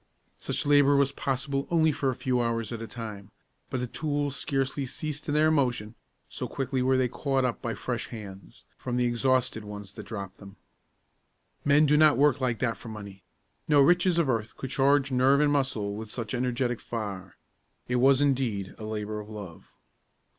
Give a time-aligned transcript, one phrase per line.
[0.39, 3.29] Such labor was possible only for a few hours at a time,
[3.69, 5.93] but the tools scarcely ceased in their motion,
[6.27, 10.37] so quickly were they caught up by fresh hands, from the exhausted ones that dropped
[10.37, 10.55] them.
[11.63, 13.21] Men do not work like that for money.
[13.67, 17.37] No riches of earth could charge nerve and muscle with such energetic fire.
[17.87, 19.71] It was, indeed, a labor of love.